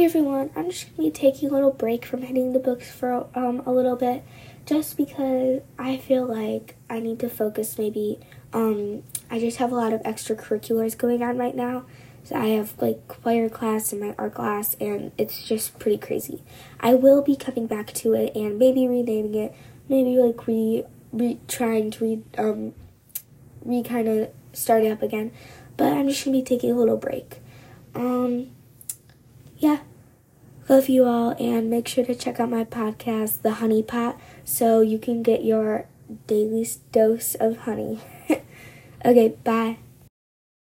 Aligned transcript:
Hey 0.00 0.06
everyone, 0.06 0.48
I'm 0.56 0.70
just 0.70 0.96
gonna 0.96 1.10
be 1.10 1.12
taking 1.12 1.50
a 1.50 1.52
little 1.52 1.72
break 1.72 2.06
from 2.06 2.22
hitting 2.22 2.54
the 2.54 2.58
books 2.58 2.90
for 2.90 3.28
um, 3.34 3.62
a 3.66 3.70
little 3.70 3.96
bit, 3.96 4.24
just 4.64 4.96
because 4.96 5.60
I 5.78 5.98
feel 5.98 6.24
like 6.24 6.76
I 6.88 7.00
need 7.00 7.18
to 7.20 7.28
focus. 7.28 7.76
Maybe 7.76 8.18
um, 8.54 9.02
I 9.30 9.38
just 9.38 9.58
have 9.58 9.72
a 9.72 9.74
lot 9.74 9.92
of 9.92 10.00
extracurriculars 10.04 10.96
going 10.96 11.22
on 11.22 11.36
right 11.36 11.54
now. 11.54 11.84
So 12.24 12.34
I 12.34 12.46
have 12.46 12.80
like 12.80 13.08
choir 13.08 13.50
class 13.50 13.92
and 13.92 14.00
my 14.00 14.14
art 14.16 14.32
class, 14.32 14.72
and 14.80 15.12
it's 15.18 15.46
just 15.46 15.78
pretty 15.78 15.98
crazy. 15.98 16.42
I 16.80 16.94
will 16.94 17.20
be 17.20 17.36
coming 17.36 17.66
back 17.66 17.92
to 17.92 18.14
it 18.14 18.34
and 18.34 18.58
maybe 18.58 18.88
renaming 18.88 19.34
it, 19.34 19.54
maybe 19.86 20.16
like 20.16 20.46
re, 20.46 20.82
re 21.12 21.38
trying 21.46 21.90
to 21.90 22.02
re 22.02 22.22
um 22.38 22.72
re 23.62 23.82
kind 23.82 24.08
of 24.08 24.30
start 24.54 24.82
it 24.82 24.92
up 24.92 25.02
again. 25.02 25.30
But 25.76 25.92
I'm 25.92 26.08
just 26.08 26.24
gonna 26.24 26.38
be 26.38 26.42
taking 26.42 26.70
a 26.70 26.74
little 26.74 26.96
break. 26.96 27.42
Um. 27.94 28.52
Love 30.70 30.88
you 30.88 31.04
all, 31.04 31.30
and 31.40 31.68
make 31.68 31.88
sure 31.88 32.04
to 32.04 32.14
check 32.14 32.38
out 32.38 32.48
my 32.48 32.62
podcast, 32.62 33.42
The 33.42 33.54
Honey 33.54 33.82
Pot, 33.82 34.16
so 34.44 34.82
you 34.82 35.00
can 35.00 35.20
get 35.20 35.44
your 35.44 35.86
daily 36.28 36.64
dose 36.92 37.34
of 37.34 37.56
honey. 37.56 37.98
okay, 39.04 39.34
bye. 39.42 39.78